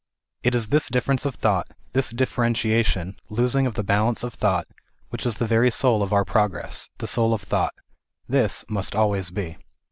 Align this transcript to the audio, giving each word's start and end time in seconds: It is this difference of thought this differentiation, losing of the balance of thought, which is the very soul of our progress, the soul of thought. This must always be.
It 0.41 0.55
is 0.55 0.69
this 0.69 0.89
difference 0.89 1.27
of 1.27 1.35
thought 1.35 1.67
this 1.93 2.09
differentiation, 2.09 3.17
losing 3.29 3.67
of 3.67 3.75
the 3.75 3.83
balance 3.83 4.23
of 4.23 4.33
thought, 4.33 4.67
which 5.09 5.27
is 5.27 5.35
the 5.35 5.45
very 5.45 5.69
soul 5.69 6.01
of 6.01 6.11
our 6.11 6.25
progress, 6.25 6.89
the 6.97 7.05
soul 7.05 7.35
of 7.35 7.43
thought. 7.43 7.75
This 8.27 8.65
must 8.67 8.95
always 8.95 9.29
be. 9.29 9.59